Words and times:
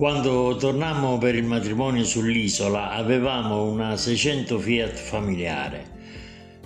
Quando 0.00 0.56
tornammo 0.56 1.18
per 1.18 1.34
il 1.34 1.44
matrimonio 1.44 2.04
sull'isola 2.04 2.92
avevamo 2.92 3.64
una 3.64 3.98
600 3.98 4.58
Fiat 4.58 4.94
familiare. 4.94 5.84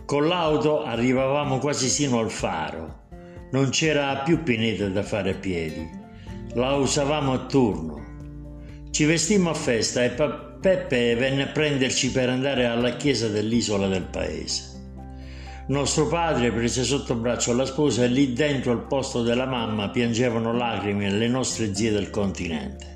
Con 0.05 0.29
l'auto 0.29 0.85
arrivavamo 0.85 1.59
quasi 1.59 1.89
sino 1.89 2.21
al 2.21 2.31
faro. 2.31 3.07
Non 3.51 3.71
c'era 3.71 4.19
più 4.19 4.45
pineta 4.45 4.87
da 4.87 5.03
fare 5.03 5.31
a 5.31 5.35
piedi. 5.35 5.85
La 6.53 6.75
usavamo 6.75 7.33
a 7.33 7.47
turno. 7.47 8.05
Ci 8.93 9.05
vestimmo 9.05 9.51
a 9.51 9.55
festa 9.55 10.05
e 10.05 10.11
Peppe 10.11 11.17
venne 11.17 11.43
a 11.43 11.49
prenderci 11.49 12.13
per 12.13 12.29
andare 12.29 12.67
alla 12.67 12.95
chiesa 12.95 13.27
dell'isola 13.27 13.89
del 13.89 14.05
paese. 14.05 14.63
Nostro 15.67 16.07
padre 16.07 16.53
prese 16.53 16.85
sotto 16.85 17.17
braccio 17.17 17.53
la 17.53 17.67
sposa 17.67 18.05
e 18.05 18.07
lì 18.07 18.33
dentro 18.33 18.71
al 18.71 18.87
posto 18.87 19.25
della 19.25 19.47
mamma 19.47 19.91
piangevano 19.91 20.53
lacrime 20.53 21.11
le 21.11 21.27
nostre 21.27 21.75
zie 21.75 21.91
del 21.91 22.11
continente. 22.11 22.94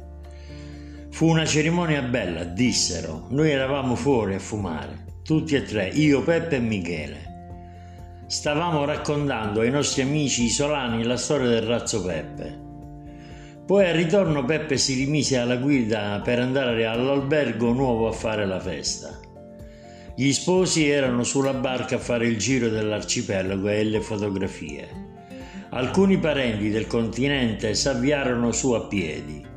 Fu 1.19 1.27
una 1.27 1.45
cerimonia 1.45 2.01
bella, 2.01 2.45
dissero. 2.45 3.27
Noi 3.31 3.51
eravamo 3.51 3.97
fuori 3.97 4.37
a 4.37 4.39
fumare, 4.39 5.17
tutti 5.25 5.57
e 5.57 5.63
tre, 5.63 5.89
io, 5.89 6.23
Peppe 6.23 6.55
e 6.55 6.61
Michele. 6.61 8.23
Stavamo 8.29 8.85
raccontando 8.85 9.63
ai 9.63 9.71
nostri 9.73 10.03
amici 10.03 10.45
isolani 10.45 11.03
la 11.03 11.17
storia 11.17 11.49
del 11.49 11.63
razzo 11.63 12.05
Peppe. 12.05 12.61
Poi 13.67 13.89
al 13.89 13.95
ritorno 13.95 14.45
Peppe 14.45 14.77
si 14.77 14.95
rimise 14.95 15.39
alla 15.39 15.57
guida 15.57 16.21
per 16.23 16.39
andare 16.39 16.87
all'albergo 16.87 17.73
nuovo 17.73 18.07
a 18.07 18.13
fare 18.13 18.47
la 18.47 18.61
festa. 18.61 19.19
Gli 20.15 20.31
sposi 20.31 20.89
erano 20.89 21.25
sulla 21.25 21.55
barca 21.55 21.97
a 21.97 21.99
fare 21.99 22.29
il 22.29 22.39
giro 22.39 22.69
dell'arcipelago 22.69 23.69
e 23.69 23.83
le 23.83 24.01
fotografie. 24.01 24.89
Alcuni 25.71 26.17
parenti 26.19 26.71
del 26.71 26.87
continente 26.87 27.75
s'avviarono 27.75 28.53
su 28.53 28.71
a 28.71 28.87
piedi. 28.87 29.48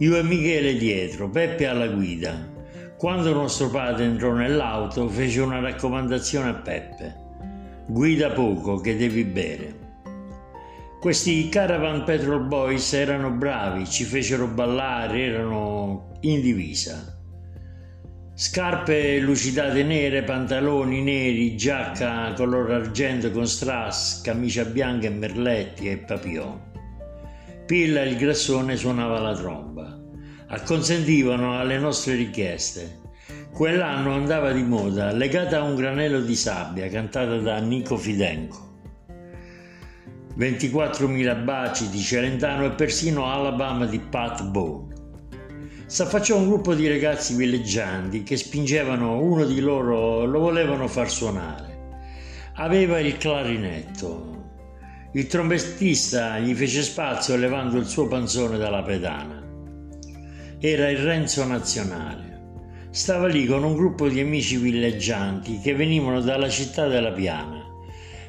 Io 0.00 0.16
e 0.16 0.22
Michele 0.22 0.76
dietro, 0.76 1.28
Peppe 1.28 1.66
alla 1.66 1.88
guida. 1.88 2.56
Quando 2.96 3.32
nostro 3.32 3.68
padre 3.68 4.04
entrò 4.04 4.32
nell'auto 4.32 5.08
fece 5.08 5.40
una 5.40 5.58
raccomandazione 5.58 6.50
a 6.50 6.54
Peppe. 6.54 7.16
Guida 7.88 8.30
poco 8.30 8.78
che 8.78 8.96
devi 8.96 9.24
bere. 9.24 9.86
Questi 11.00 11.48
Caravan 11.48 12.04
Petrol 12.04 12.46
Boys 12.46 12.92
erano 12.92 13.30
bravi, 13.30 13.88
ci 13.88 14.04
fecero 14.04 14.46
ballare, 14.46 15.20
erano 15.20 16.12
in 16.20 16.42
divisa. 16.42 17.16
Scarpe 18.34 19.18
lucidate 19.18 19.82
nere, 19.82 20.22
pantaloni 20.22 21.02
neri, 21.02 21.56
giacca 21.56 22.32
color 22.34 22.70
argento 22.70 23.32
con 23.32 23.48
strass, 23.48 24.22
camicia 24.22 24.64
bianca 24.64 25.08
e 25.08 25.10
merletti 25.10 25.90
e 25.90 25.96
papillon. 25.96 26.67
Pilla 27.68 28.00
il 28.00 28.16
grassone 28.16 28.76
suonava 28.76 29.20
la 29.20 29.36
tromba. 29.36 29.94
Acconsentivano 30.46 31.58
alle 31.58 31.76
nostre 31.76 32.14
richieste. 32.14 33.00
Quell'anno 33.52 34.14
andava 34.14 34.52
di 34.52 34.62
moda, 34.62 35.12
legata 35.12 35.58
a 35.58 35.64
un 35.64 35.74
granello 35.74 36.22
di 36.22 36.34
sabbia, 36.34 36.88
cantata 36.88 37.36
da 37.36 37.58
Nico 37.58 37.98
Fidenco. 37.98 38.80
24.000 40.38 41.44
baci 41.44 41.90
di 41.90 42.00
Celentano 42.00 42.64
e 42.64 42.70
persino 42.70 43.30
Alabama 43.30 43.84
di 43.84 43.98
Pat 43.98 44.44
Bone. 44.44 44.94
S'affacciò 45.84 46.38
un 46.38 46.48
gruppo 46.48 46.74
di 46.74 46.88
ragazzi 46.88 47.34
villeggianti 47.34 48.22
che 48.22 48.38
spingevano 48.38 49.20
uno 49.20 49.44
di 49.44 49.60
loro, 49.60 50.24
lo 50.24 50.38
volevano 50.40 50.88
far 50.88 51.10
suonare. 51.10 51.98
Aveva 52.54 52.98
il 52.98 53.18
clarinetto, 53.18 54.37
il 55.18 55.26
trombettista 55.26 56.38
gli 56.38 56.54
fece 56.54 56.80
spazio 56.80 57.34
levando 57.34 57.76
il 57.76 57.86
suo 57.86 58.06
panzone 58.06 58.56
dalla 58.56 58.84
pedana. 58.84 59.44
Era 60.60 60.90
il 60.90 60.98
Renzo 60.98 61.44
nazionale. 61.44 62.86
Stava 62.90 63.26
lì 63.26 63.44
con 63.44 63.64
un 63.64 63.74
gruppo 63.74 64.08
di 64.08 64.20
amici 64.20 64.58
villeggianti 64.58 65.58
che 65.58 65.74
venivano 65.74 66.20
dalla 66.20 66.48
città 66.48 66.86
della 66.86 67.10
Piana. 67.10 67.64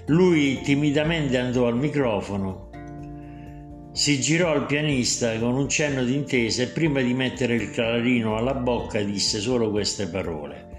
Lui 0.08 0.62
timidamente 0.62 1.38
andò 1.38 1.68
al 1.68 1.78
microfono, 1.78 2.72
si 3.92 4.20
girò 4.20 4.50
al 4.50 4.66
pianista 4.66 5.38
con 5.38 5.54
un 5.54 5.70
cenno 5.70 6.04
d'intesa 6.04 6.64
e 6.64 6.68
prima 6.70 7.02
di 7.02 7.14
mettere 7.14 7.54
il 7.54 7.70
clarino 7.70 8.36
alla 8.36 8.56
bocca 8.56 9.00
disse 9.04 9.40
solo 9.40 9.70
queste 9.70 10.08
parole. 10.08 10.70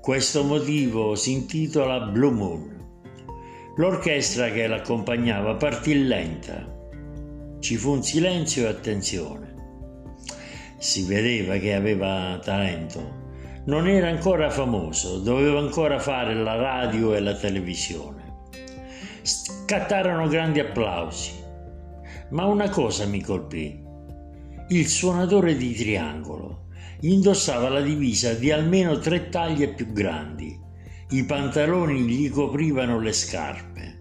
Questo 0.00 0.44
motivo 0.44 1.16
si 1.16 1.32
intitola 1.32 1.98
Blue 1.98 2.30
Moon. 2.30 2.76
L'orchestra 3.78 4.50
che 4.50 4.66
l'accompagnava 4.66 5.54
partì 5.54 6.04
lenta. 6.04 6.66
Ci 7.60 7.76
fu 7.76 7.92
un 7.92 8.02
silenzio 8.02 8.66
e 8.66 8.70
attenzione. 8.70 9.54
Si 10.78 11.04
vedeva 11.04 11.58
che 11.58 11.74
aveva 11.74 12.40
talento. 12.42 13.62
Non 13.66 13.86
era 13.86 14.08
ancora 14.08 14.50
famoso, 14.50 15.20
doveva 15.20 15.60
ancora 15.60 16.00
fare 16.00 16.34
la 16.34 16.56
radio 16.56 17.14
e 17.14 17.20
la 17.20 17.36
televisione. 17.36 18.48
Scattarono 19.22 20.26
grandi 20.26 20.58
applausi. 20.58 21.34
Ma 22.30 22.46
una 22.46 22.68
cosa 22.70 23.06
mi 23.06 23.22
colpì. 23.22 23.80
Il 24.70 24.88
suonatore 24.88 25.54
di 25.54 25.72
triangolo 25.72 26.64
indossava 27.02 27.68
la 27.68 27.80
divisa 27.80 28.32
di 28.32 28.50
almeno 28.50 28.98
tre 28.98 29.28
taglie 29.28 29.68
più 29.68 29.92
grandi 29.92 30.66
i 31.10 31.24
pantaloni 31.24 32.00
gli 32.02 32.28
coprivano 32.28 33.00
le 33.00 33.12
scarpe. 33.14 33.98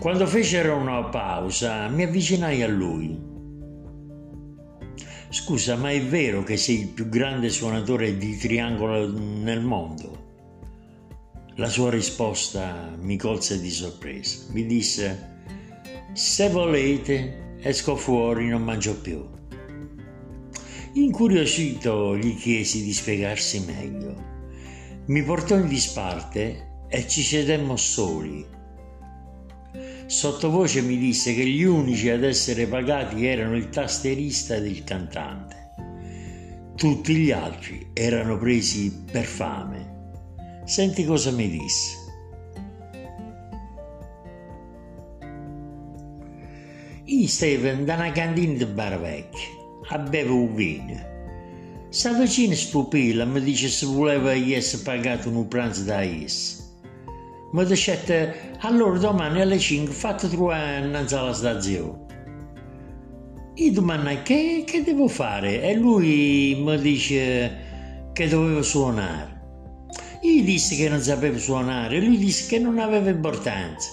Quando 0.00 0.26
fecero 0.26 0.76
una 0.76 1.04
pausa 1.04 1.88
mi 1.88 2.04
avvicinai 2.04 2.62
a 2.62 2.68
lui. 2.68 3.32
Scusa, 5.28 5.76
ma 5.76 5.90
è 5.90 6.02
vero 6.02 6.42
che 6.42 6.56
sei 6.56 6.80
il 6.80 6.88
più 6.88 7.10
grande 7.10 7.50
suonatore 7.50 8.16
di 8.16 8.36
triangolo 8.38 9.12
nel 9.18 9.60
mondo? 9.60 10.22
La 11.56 11.68
sua 11.68 11.90
risposta 11.90 12.96
mi 12.98 13.18
colse 13.18 13.60
di 13.60 13.70
sorpresa. 13.70 14.46
Mi 14.52 14.64
disse, 14.64 15.32
se 16.14 16.48
volete, 16.48 17.56
esco 17.60 17.94
fuori, 17.96 18.48
non 18.48 18.62
mangio 18.62 18.98
più. 18.98 19.22
Incuriosito 20.94 22.16
gli 22.16 22.36
chiesi 22.36 22.82
di 22.82 22.92
spiegarsi 22.92 23.60
meglio. 23.60 24.33
Mi 25.06 25.22
portò 25.22 25.54
in 25.56 25.68
disparte 25.68 26.86
e 26.88 27.06
ci 27.06 27.20
sedemmo 27.20 27.76
soli. 27.76 28.42
Sottovoce 30.06 30.80
mi 30.80 30.96
disse 30.96 31.34
che 31.34 31.44
gli 31.44 31.62
unici 31.62 32.08
ad 32.08 32.24
essere 32.24 32.66
pagati 32.66 33.26
erano 33.26 33.54
il 33.54 33.68
tasterista 33.68 34.54
ed 34.54 34.64
il 34.64 34.82
cantante. 34.82 35.72
Tutti 36.74 37.16
gli 37.16 37.30
altri 37.30 37.90
erano 37.92 38.38
presi 38.38 39.04
per 39.10 39.24
fame. 39.24 40.62
Senti 40.64 41.04
cosa 41.04 41.30
mi 41.32 41.50
disse. 41.50 41.96
Io 47.04 47.28
stavo 47.28 47.84
da 47.84 47.94
una 47.94 48.10
cantina 48.10 48.54
di 48.54 48.64
Baravecchia 48.64 49.48
a 49.88 49.98
bere 49.98 50.30
un 50.30 50.54
vino 50.54 51.12
Sta 51.94 52.12
vicino 52.12 52.56
spupilla 52.56 53.24
mi 53.24 53.40
dice 53.40 53.68
se 53.68 53.86
voleva 53.86 54.32
essere 54.32 54.82
pagato 54.82 55.28
un 55.28 55.46
pranzo 55.46 55.84
da 55.84 56.02
essa. 56.02 56.60
Mi 57.52 57.64
dice 57.66 58.56
allora 58.58 58.98
domani 58.98 59.40
alle 59.40 59.60
5 59.60 59.94
fate 59.94 60.28
trovare 60.28 60.84
innanzi 60.84 61.14
alla 61.14 61.32
stazione. 61.32 62.06
Io 63.54 63.70
domani 63.70 64.22
che, 64.22 64.64
che 64.66 64.82
devo 64.82 65.06
fare 65.06 65.62
e 65.62 65.76
lui 65.76 66.60
mi 66.60 66.80
dice 66.80 68.10
che 68.12 68.26
dovevo 68.26 68.62
suonare. 68.62 69.42
Io 70.22 70.42
disse 70.42 70.74
che 70.74 70.88
non 70.88 70.98
sapevo 70.98 71.38
suonare 71.38 71.98
e 71.98 72.00
lui 72.00 72.18
disse 72.18 72.48
che 72.48 72.58
non 72.58 72.80
aveva 72.80 73.10
importanza. 73.10 73.88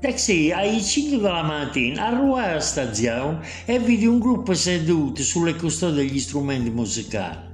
Taxi 0.00 0.50
alle 0.50 0.80
5 0.80 1.18
della 1.18 1.42
mattina 1.42 2.06
arrivò 2.06 2.36
alla 2.36 2.58
stazione 2.60 3.46
e 3.66 3.78
vidi 3.78 4.06
un 4.06 4.18
gruppo 4.18 4.54
seduto 4.54 5.22
sulle 5.22 5.54
custode 5.54 5.96
degli 5.96 6.18
strumenti 6.18 6.70
musicali. 6.70 7.48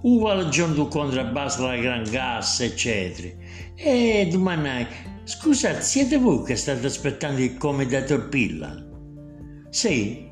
Uva 0.00 0.32
il 0.32 0.48
giorno 0.48 0.76
del 0.76 0.88
contrabbasso, 0.88 1.66
la 1.66 1.76
gran 1.76 2.04
gas, 2.10 2.60
eccetera. 2.60 3.28
E 3.74 4.28
domandai, 4.30 4.86
scusate, 5.24 5.82
siete 5.82 6.16
voi 6.16 6.42
che 6.42 6.56
state 6.56 6.86
aspettando 6.86 7.42
il 7.42 7.58
commendator 7.58 8.28
Pilla? 8.30 8.74
Sì, 9.68 10.26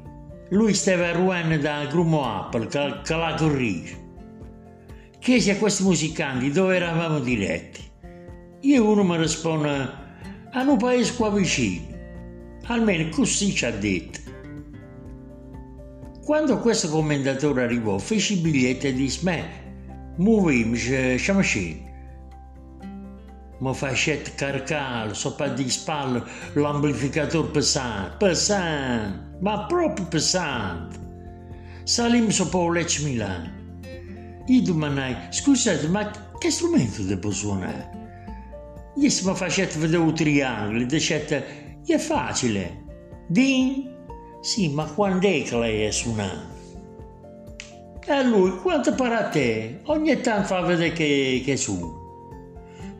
lui 0.49 0.73
stava 0.73 1.09
arrivando 1.09 1.59
da 1.59 1.85
Grumo 1.85 2.25
Apple, 2.25 2.69
la 2.73 3.35
corrige. 3.37 4.05
Chiesi 5.19 5.51
a 5.51 5.59
questi 5.59 5.83
musicanti 5.83 6.51
dove 6.51 6.77
eravamo 6.77 7.19
diretti. 7.19 7.83
Io 8.63 8.89
uno 8.89 9.05
mi 9.05 9.19
risponde 9.19 10.05
a 10.57 10.63
un 10.63 10.79
paese 10.79 11.15
qua 11.15 11.31
vicino. 11.31 11.95
Almeno 12.65 13.11
così 13.11 13.55
ci 13.55 13.65
ha 13.67 13.71
detto. 13.71 14.21
Quando 16.25 16.59
questo 16.59 16.89
commendatore 16.89 17.63
arrivò, 17.63 17.99
fece 17.99 18.35
il 18.35 18.41
biglietto 18.41 18.87
e 18.87 18.95
disse: 18.95 19.21
Me, 19.23 20.15
muoviamoci, 20.17 21.19
siamo 21.19 21.41
scesi. 21.43 21.85
Mi 23.59 23.75
facette 23.75 24.35
caricare 24.35 25.15
sopra 25.15 25.49
di 25.49 25.69
spalle 25.71 26.23
l'amplificatore 26.55 27.49
pesante, 27.49 28.17
pesante, 28.19 29.39
ma 29.41 29.65
proprio 29.67 30.07
pesante. 30.07 31.05
Salimmo 31.85 32.31
sopra 32.31 32.71
Lecce 32.71 33.05
Milano. 33.05 33.53
Io 34.47 34.63
domandai, 34.63 35.17
scusate, 35.31 35.87
ma 35.89 36.11
che 36.39 36.51
strumento 36.51 37.03
devo 37.03 37.31
suonare? 37.31 37.96
Gli 38.99 39.11
facete 39.11 39.79
vedere 39.79 40.03
un 40.03 40.15
triangolo, 40.15 40.83
dicete, 40.87 41.81
è 41.85 41.99
facile. 41.99 42.85
Din? 43.29 43.95
Sì, 44.41 44.71
ma 44.71 44.85
quando 44.87 45.29
è 45.29 45.43
che 45.43 45.59
lei 45.59 45.83
è 45.83 45.91
suonato? 45.91 46.55
E 48.07 48.25
lui, 48.25 48.57
quanto 48.63 48.95
pare 48.95 49.15
a 49.17 49.29
te? 49.29 49.81
Ogni 49.85 50.19
tanto 50.23 50.47
fa 50.47 50.63
vedere 50.63 50.93
che, 50.93 51.43
che 51.45 51.59
su. 51.59 52.05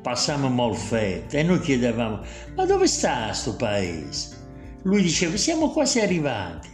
Passammo 0.03 0.51
Molfetta 0.51 1.39
e 1.39 1.43
noi 1.43 1.61
chiedevamo, 1.61 2.21
ma 2.55 2.65
dove 2.67 2.87
sta 2.87 3.33
sto 3.33 3.57
paese? 3.57 4.37
Lui 4.83 5.01
diceva, 5.01 5.37
siamo 5.37 5.71
quasi 5.71 6.01
arrivati. 6.01 6.69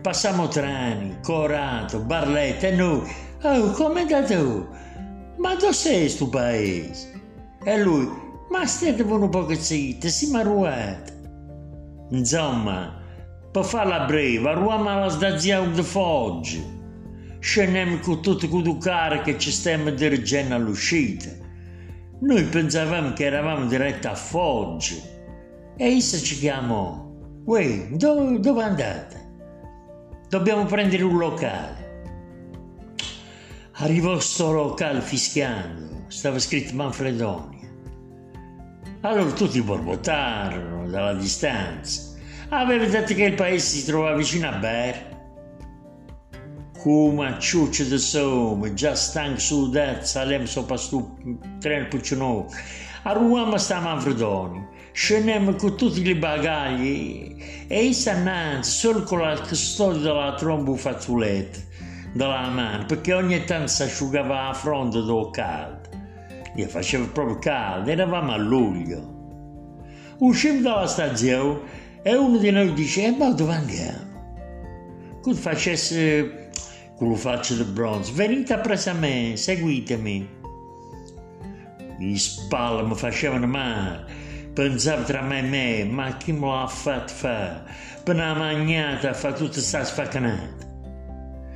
Passammo 0.00 0.46
Trani, 0.46 1.16
Corato, 1.22 1.98
Barletta 1.98 2.68
e 2.68 2.76
noi, 2.76 3.10
oh, 3.42 3.70
come 3.72 4.02
andato? 4.02 4.68
Ma 5.38 5.56
dove 5.56 5.72
sei 5.72 6.08
sto 6.08 6.28
paese? 6.28 7.20
E 7.64 7.82
lui, 7.82 8.08
ma 8.56 8.66
state 8.66 9.02
un 9.02 9.28
po' 9.28 9.52
zitti, 9.52 10.08
si 10.08 10.30
marruate. 10.30 11.12
Insomma, 12.10 13.02
per 13.50 13.64
farla 13.64 14.04
breve, 14.04 14.48
arriviamo 14.48 14.88
alla 14.88 15.08
stazione 15.08 15.72
di 15.72 15.82
Foggia 15.82 16.74
scendiamo 17.44 17.98
con 17.98 18.22
tutte 18.22 18.48
le 18.50 18.78
care 18.78 19.20
che 19.20 19.38
ci 19.38 19.50
stiamo 19.50 19.90
dirigendo 19.90 20.54
all'uscita. 20.54 21.28
Noi 22.20 22.42
pensavamo 22.44 23.12
che 23.12 23.26
eravamo 23.26 23.66
diretti 23.66 24.06
a 24.06 24.14
Foggia 24.14 24.94
e 25.76 25.96
essa 25.96 26.16
ci 26.16 26.38
chiamò. 26.38 27.12
Uè, 27.44 27.88
dove, 27.90 28.40
dove 28.40 28.62
andate? 28.62 29.32
Dobbiamo 30.30 30.64
prendere 30.64 31.02
un 31.02 31.18
locale. 31.18 31.82
Arrivò 33.72 34.18
sto 34.20 34.50
locale 34.50 35.02
fischiando, 35.02 36.04
stava 36.06 36.38
scritto 36.38 36.74
Manfredonia. 36.74 37.53
Allora 39.04 39.30
tutti 39.32 39.60
borbottarono 39.60 40.88
dalla 40.88 41.12
distanza. 41.12 42.14
Aveva 42.48 42.86
detto 42.86 43.12
che 43.12 43.24
il 43.24 43.34
paese 43.34 43.76
si 43.76 43.84
trovava 43.84 44.16
vicino 44.16 44.48
a 44.48 44.52
Ber 44.52 45.12
come 46.78 47.36
ciuccia 47.38 47.84
di 47.84 47.98
soma, 47.98 48.72
già 48.72 48.94
stanco 48.94 49.40
sudato, 49.40 50.06
saliamo 50.06 50.46
sopra 50.46 50.78
sto 50.78 51.18
treno 51.60 51.88
puccino. 51.88 52.46
Arriviamo 53.02 53.52
a 53.52 53.58
sta 53.58 53.78
Manfredoni, 53.80 54.66
scendiamo 54.92 55.54
con 55.54 55.76
tutti 55.76 56.00
i 56.00 56.14
bagagli 56.14 57.36
e 57.68 57.84
issa 57.84 58.12
innanzi 58.12 58.70
solo 58.70 59.02
con 59.02 59.18
la 59.20 59.38
custodia 59.38 60.00
della 60.00 60.34
tromba 60.34 60.74
fazzoletta 60.76 61.58
dalla 62.14 62.48
mano, 62.48 62.86
perché 62.86 63.12
ogni 63.12 63.44
tanto 63.44 63.66
si 63.66 63.82
asciugava 63.82 64.46
la 64.46 64.54
fronte 64.54 65.02
do 65.02 65.28
caldo. 65.28 65.83
Io 66.56 66.68
faceva 66.68 67.06
proprio 67.06 67.38
caldo, 67.38 67.90
eravamo 67.90 68.32
a 68.32 68.36
luglio. 68.36 69.12
Uscimmo 70.18 70.60
dalla 70.60 70.86
stazione 70.86 71.60
e 72.02 72.14
uno 72.14 72.38
di 72.38 72.50
noi 72.50 72.72
dice, 72.74 73.06
eh, 73.06 73.10
ma 73.10 73.30
dove 73.32 73.52
andiamo? 73.54 75.20
Che 75.22 75.34
facesse 75.34 76.50
con 76.96 77.08
lo 77.08 77.16
faccio 77.16 77.54
di 77.54 77.64
bronzo. 77.64 78.12
Venite 78.14 78.56
presso 78.58 78.90
a 78.90 78.92
me, 78.92 79.32
seguitemi. 79.36 80.42
I 81.98 82.18
spalle 82.18 82.82
mi 82.82 82.94
facevano 82.94 83.46
male. 83.46 84.04
Pensavo 84.52 85.02
tra 85.02 85.22
me 85.22 85.38
e 85.40 85.42
me, 85.42 85.84
ma 85.84 86.16
chi 86.16 86.30
me 86.32 86.46
l'ha 86.46 86.68
fatto 86.68 87.12
fare? 87.12 87.64
Per 88.04 88.14
una 88.14 88.34
magnata 88.34 89.12
fa 89.12 89.32
tutta 89.32 89.52
questa 89.52 89.84
sfaccanata. 89.84 90.62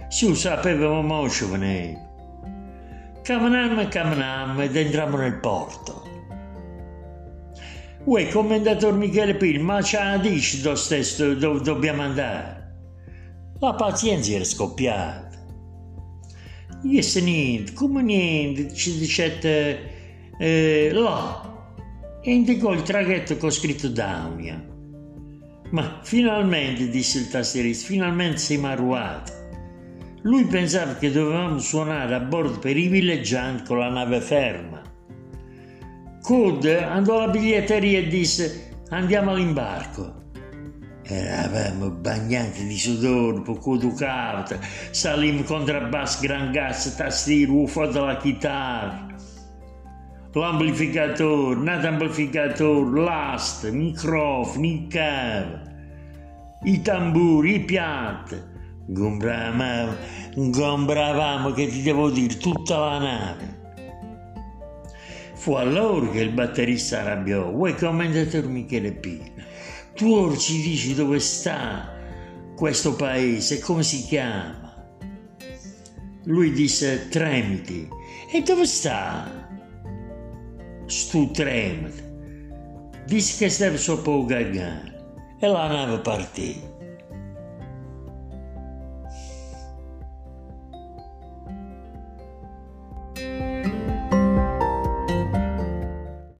Su 0.08 0.34
sapevamo 0.34 1.02
moscio 1.02 1.48
venire. 1.50 2.07
Camminammo 3.28 3.82
e 3.82 3.88
camminammo 3.88 4.62
ed 4.62 4.74
entrammo 4.74 5.18
nel 5.18 5.34
porto. 5.34 6.02
Uè, 8.04 8.26
commendatore 8.28 8.96
Michele 8.96 9.34
Pil, 9.34 9.60
ma 9.60 9.80
c'ha 9.82 10.16
dici 10.16 10.62
dove 10.62 10.76
stesso 10.76 11.34
dove 11.34 11.60
dobbiamo 11.60 12.00
andare? 12.00 12.76
La 13.60 13.74
pazienza 13.74 14.32
era 14.32 14.44
scoppiata. 14.44 15.44
Yes, 16.84 17.16
niente, 17.16 17.74
come 17.74 18.02
niente, 18.02 18.72
ci 18.72 18.96
dicete 18.96 20.32
eh, 20.38 20.88
là. 20.90 21.66
E 22.22 22.32
indicò 22.32 22.72
il 22.72 22.80
traghetto 22.80 23.36
con 23.36 23.50
scritto 23.50 23.88
Daunia. 23.88 24.58
Ma 25.72 26.00
finalmente, 26.02 26.88
disse 26.88 27.18
il 27.18 27.28
tastierista, 27.28 27.88
finalmente 27.88 28.38
siamo 28.38 28.68
arrivati. 28.68 29.37
Lui 30.22 30.44
pensava 30.46 30.94
che 30.94 31.12
dovevamo 31.12 31.58
suonare 31.58 32.14
a 32.14 32.20
bordo 32.20 32.58
per 32.58 32.76
i 32.76 32.88
villeggianti 32.88 33.64
con 33.64 33.78
la 33.78 33.88
nave 33.88 34.20
ferma. 34.20 34.82
Code 36.20 36.82
andò 36.82 37.18
alla 37.18 37.30
biglietteria 37.30 38.00
e 38.00 38.08
disse 38.08 38.82
andiamo 38.90 39.30
all'imbarco. 39.30 40.16
Eravamo 41.04 41.90
bagnati 41.90 42.66
di 42.66 42.76
sudore, 42.76 43.40
poco 43.40 43.76
ducato, 43.76 44.58
salimmo 44.90 45.42
contrabbasso, 45.42 46.18
gran 46.20 46.50
gas, 46.52 46.94
tastiere, 46.96 47.66
fuori 47.66 47.92
dalla 47.92 48.16
chitarra. 48.18 49.06
L'amplificatore, 50.32 51.58
nato 51.60 51.86
amplificatore, 51.86 53.00
l'ast, 53.00 53.70
microfono, 53.70 54.66
il 54.66 54.86
cavo, 54.88 55.58
i 56.64 56.82
tamburi, 56.82 57.54
i 57.54 57.60
piatti. 57.64 58.56
Gombravamo, 58.90 59.96
gombravamo, 60.34 61.52
che 61.52 61.68
ti 61.68 61.82
devo 61.82 62.10
dire, 62.10 62.36
tutta 62.36 62.78
la 62.78 62.98
nave. 62.98 63.56
Fu 65.34 65.52
allora 65.52 66.10
che 66.10 66.20
il 66.20 66.32
batterista 66.32 67.00
arrabbiò, 67.00 67.50
vuoi 67.50 67.74
commendatore 67.74 68.46
Michele 68.48 68.92
Pino? 68.92 69.36
tu 69.98 70.12
ora 70.12 70.36
ci 70.36 70.62
dici 70.62 70.94
dove 70.94 71.18
sta 71.18 71.92
questo 72.54 72.94
paese, 72.94 73.58
come 73.58 73.82
si 73.82 74.04
chiama? 74.04 74.86
Lui 76.24 76.52
disse 76.52 77.08
Tremiti. 77.08 77.88
E 78.32 78.42
dove 78.42 78.64
sta? 78.64 79.48
Stu 80.86 81.32
Tremiti. 81.32 82.02
Disse 83.06 83.44
che 83.44 83.50
stava 83.50 83.76
sopra 83.76 84.14
il 84.14 84.26
Gargano 84.26 85.36
e 85.40 85.46
la 85.48 85.66
nave 85.66 85.98
partì. 85.98 86.77